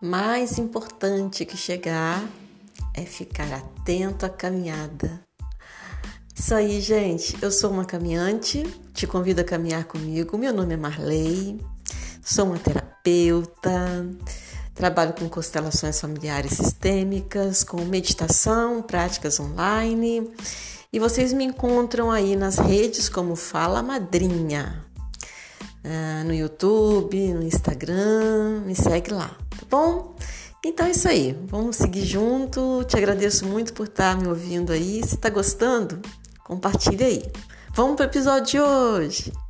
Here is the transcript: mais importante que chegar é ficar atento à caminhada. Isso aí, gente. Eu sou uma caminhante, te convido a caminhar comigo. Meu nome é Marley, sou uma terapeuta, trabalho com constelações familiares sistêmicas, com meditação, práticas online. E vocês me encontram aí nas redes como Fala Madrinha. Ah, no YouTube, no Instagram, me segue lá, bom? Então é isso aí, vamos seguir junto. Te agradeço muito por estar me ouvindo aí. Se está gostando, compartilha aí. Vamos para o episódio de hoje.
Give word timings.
mais 0.00 0.58
importante 0.58 1.44
que 1.44 1.56
chegar 1.56 2.22
é 2.94 3.02
ficar 3.02 3.50
atento 3.52 4.26
à 4.26 4.28
caminhada. 4.28 5.20
Isso 6.34 6.54
aí, 6.54 6.80
gente. 6.80 7.36
Eu 7.42 7.50
sou 7.50 7.70
uma 7.70 7.84
caminhante, 7.84 8.62
te 8.92 9.06
convido 9.06 9.40
a 9.40 9.44
caminhar 9.44 9.84
comigo. 9.84 10.36
Meu 10.36 10.52
nome 10.52 10.74
é 10.74 10.76
Marley, 10.76 11.58
sou 12.22 12.46
uma 12.46 12.58
terapeuta, 12.58 14.06
trabalho 14.74 15.14
com 15.14 15.28
constelações 15.28 15.98
familiares 15.98 16.52
sistêmicas, 16.52 17.64
com 17.64 17.82
meditação, 17.84 18.82
práticas 18.82 19.40
online. 19.40 20.30
E 20.92 20.98
vocês 20.98 21.32
me 21.32 21.44
encontram 21.44 22.10
aí 22.10 22.36
nas 22.36 22.58
redes 22.58 23.08
como 23.08 23.34
Fala 23.34 23.82
Madrinha. 23.82 24.84
Ah, 25.82 26.24
no 26.24 26.34
YouTube, 26.34 27.32
no 27.32 27.42
Instagram, 27.42 28.60
me 28.66 28.74
segue 28.74 29.12
lá, 29.12 29.36
bom? 29.70 30.14
Então 30.64 30.86
é 30.86 30.90
isso 30.90 31.08
aí, 31.08 31.38
vamos 31.44 31.76
seguir 31.76 32.04
junto. 32.04 32.84
Te 32.84 32.96
agradeço 32.96 33.46
muito 33.46 33.72
por 33.72 33.86
estar 33.86 34.16
me 34.16 34.26
ouvindo 34.26 34.72
aí. 34.72 35.00
Se 35.06 35.14
está 35.14 35.30
gostando, 35.30 36.00
compartilha 36.44 37.06
aí. 37.06 37.22
Vamos 37.74 37.96
para 37.96 38.06
o 38.06 38.08
episódio 38.08 38.46
de 38.46 38.60
hoje. 38.60 39.45